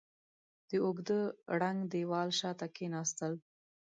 د 0.69 0.71
اوږده 0.83 1.19
ړنګ 1.61 1.79
دېوال 1.91 2.29
شاته 2.39 2.67
کېناستل. 2.75 3.33